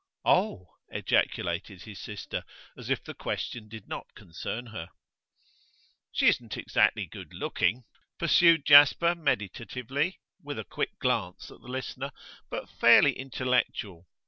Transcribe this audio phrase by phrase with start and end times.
[0.25, 2.43] 'Oh!' ejaculated his sister,
[2.75, 4.89] as if the question did not concern her.
[6.11, 7.83] 'She isn't exactly good looking,'
[8.17, 12.09] pursued Jasper, meditatively, with a quick glance at the listener,
[12.49, 14.07] 'but fairly intellectual.